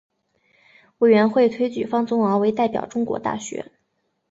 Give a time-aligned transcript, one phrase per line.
[0.97, 3.71] 委员会推举方宗鳌为代表中国大学。